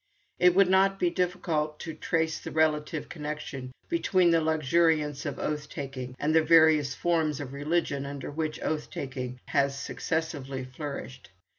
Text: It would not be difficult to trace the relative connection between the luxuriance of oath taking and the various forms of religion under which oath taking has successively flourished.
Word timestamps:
It 0.39 0.55
would 0.55 0.67
not 0.67 0.97
be 0.99 1.11
difficult 1.11 1.79
to 1.81 1.93
trace 1.93 2.39
the 2.39 2.49
relative 2.49 3.07
connection 3.07 3.71
between 3.87 4.31
the 4.31 4.41
luxuriance 4.41 5.27
of 5.27 5.37
oath 5.37 5.69
taking 5.69 6.15
and 6.17 6.33
the 6.33 6.41
various 6.41 6.95
forms 6.95 7.39
of 7.39 7.53
religion 7.53 8.03
under 8.07 8.31
which 8.31 8.59
oath 8.63 8.89
taking 8.89 9.39
has 9.45 9.77
successively 9.79 10.63
flourished. 10.63 11.29